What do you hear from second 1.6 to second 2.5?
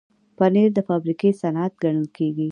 ګڼل کېږي.